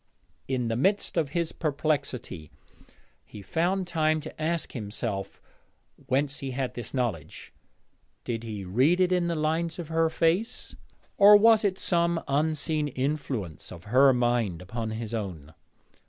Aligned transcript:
In 0.47 0.67
the 0.67 0.75
midst 0.75 1.15
of 1.15 1.29
his 1.29 1.51
perplexity 1.51 2.49
he 3.23 3.43
found 3.43 3.85
time 3.85 4.19
to 4.21 4.41
ask 4.41 4.71
himself 4.71 5.39
whence 6.07 6.39
he 6.39 6.49
had 6.49 6.73
this 6.73 6.91
knowledge. 6.91 7.53
Did 8.23 8.41
he 8.43 8.65
read 8.65 8.99
it 8.99 9.11
in 9.11 9.27
the 9.27 9.35
lines 9.35 9.77
of 9.77 9.89
her 9.89 10.09
face, 10.09 10.75
or 11.19 11.37
was 11.37 11.63
it 11.63 11.77
some 11.77 12.19
unseen 12.27 12.87
influence 12.87 13.71
of 13.71 13.83
her 13.83 14.11
mind 14.11 14.59
upon 14.59 14.89
his 14.89 15.13
own? 15.13 15.53